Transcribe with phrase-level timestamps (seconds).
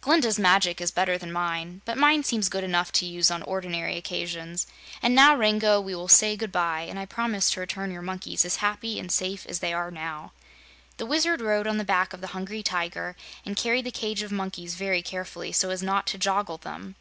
[0.00, 3.96] "Glinda's magic is better than mine, but mine seems good enough to use on ordinary
[3.96, 4.66] occasions.
[5.04, 8.44] And now, Rango, we will say good bye, and I promise to return your monkeys
[8.44, 10.32] as happy and safe as they are now."
[10.96, 13.14] The Wizard rode on the back of the Hungry Tiger
[13.46, 16.96] and carried the cage of monkeys very carefully, so as not to joggle them.